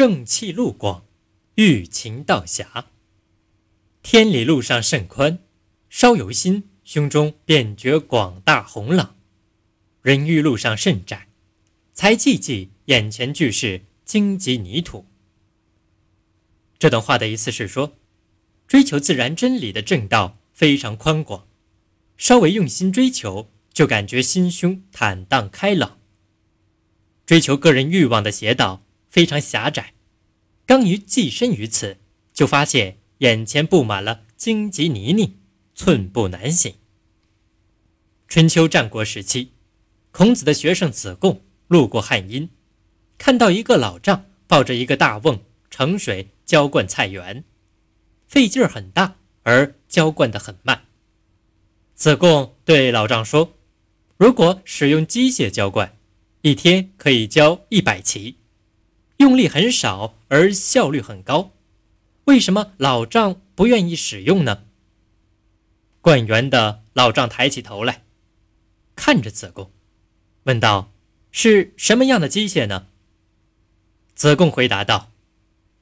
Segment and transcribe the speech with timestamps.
[0.00, 1.04] 正气路广，
[1.56, 2.86] 欲情道狭。
[4.02, 5.40] 天理路上甚宽，
[5.90, 9.16] 稍有心，胸中便觉广大宏朗；
[10.00, 11.28] 人欲路上甚窄，
[11.92, 15.04] 才寂寂，眼前俱是荆棘泥土。
[16.78, 17.98] 这段话的意思是说，
[18.66, 21.46] 追求自然真理的正道非常宽广，
[22.16, 25.98] 稍微用心追求，就感觉心胸坦荡开朗。
[27.26, 29.92] 追求个人欲望的邪道非常狭窄，
[30.64, 31.98] 刚于寄身于此，
[32.32, 35.32] 就发现眼前布满了荆棘泥泞，
[35.74, 36.76] 寸步难行。
[38.28, 39.50] 春秋战国时期，
[40.12, 42.48] 孔子的学生子贡路过汉阴，
[43.18, 47.44] 看到一个老丈抱着一个大瓮盛水浇灌菜园，
[48.26, 50.84] 费劲儿很大，而浇灌得很慢。
[51.94, 53.54] 子贡对老丈说
[54.16, 55.96] ：“如果使用机械浇灌。”
[56.42, 58.34] 一天可以浇一百畦，
[59.20, 61.52] 用力很少而效率很高。
[62.24, 64.64] 为什么老丈不愿意使用呢？
[66.00, 68.04] 灌园的老丈抬起头来，
[68.96, 69.70] 看着子贡，
[70.44, 70.90] 问道
[71.30, 72.86] ：“是什么样的机械呢？”
[74.16, 75.12] 子贡回答道：“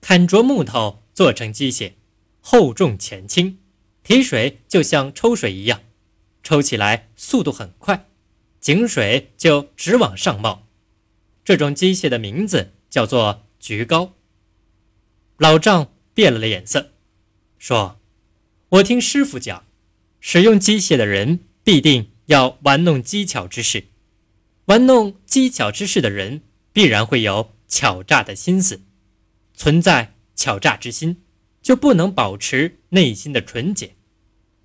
[0.00, 1.94] 砍啄木头做成机械，
[2.40, 3.58] 厚重前轻，
[4.04, 5.80] 提水就像抽水一样，
[6.44, 8.06] 抽起来速度很快。”
[8.62, 10.68] 井水就直往上冒，
[11.44, 14.14] 这种机械的名字叫做菊高。
[15.38, 16.92] 老丈变了脸色，
[17.58, 17.98] 说
[18.70, 19.64] ：“我听师傅讲，
[20.20, 23.86] 使用机械的人必定要玩弄机巧之事，
[24.66, 28.82] 玩弄机巧之事的人必然会有巧诈的心思，
[29.54, 31.20] 存在巧诈之心，
[31.60, 33.96] 就不能保持内心的纯洁，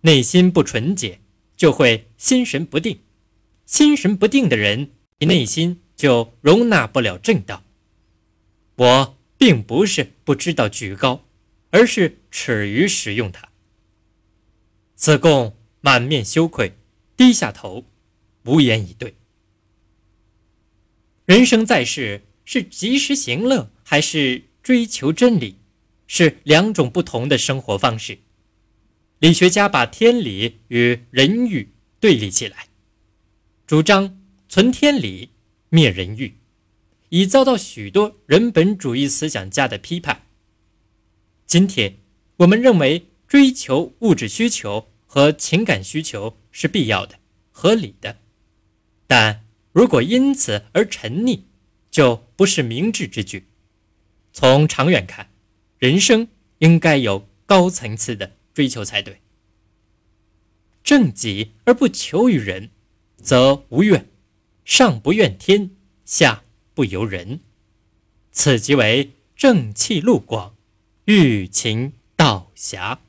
[0.00, 1.20] 内心不纯洁，
[1.56, 2.98] 就会心神不定。”
[3.66, 7.62] 心神不定的人，你内心就容纳不了正道。
[8.76, 11.26] 我并不是不知道举高，
[11.70, 13.48] 而是耻于使用它。
[14.94, 16.76] 子贡满面羞愧，
[17.16, 17.84] 低下头，
[18.44, 19.14] 无言以对。
[21.24, 25.56] 人生在世，是及时行乐，还是追求真理，
[26.06, 28.18] 是两种不同的生活方式。
[29.18, 32.68] 理学家把天理与人欲对立起来。
[33.66, 35.30] 主张存天理，
[35.70, 36.36] 灭人欲，
[37.10, 40.26] 已遭到许多人本主义思想家的批判。
[41.46, 41.98] 今天，
[42.38, 47.18] 我们认为追求物质需求和情感需求是必要的、
[47.50, 48.18] 合理的，
[49.06, 51.42] 但如果因此而沉溺，
[51.90, 53.46] 就不是明智之举。
[54.32, 55.30] 从长远看，
[55.78, 56.28] 人生
[56.58, 59.20] 应该有高层次的追求才对。
[60.82, 62.70] 正己而不求于人。
[63.22, 64.08] 则无怨，
[64.64, 65.70] 上不怨天，
[66.04, 66.44] 下
[66.76, 67.40] 不由人，
[68.32, 70.54] 此即为正气路广，
[71.06, 73.00] 欲情道狭。